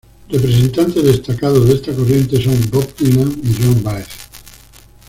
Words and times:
Representantes 0.29 1.03
destacados 1.03 1.67
de 1.67 1.75
esta 1.75 1.93
corriente 1.93 2.41
son 2.43 2.55
Bob 2.71 2.87
Dylan 2.97 3.39
y 3.43 3.53
Joan 3.53 3.83
Báez. 3.83 4.07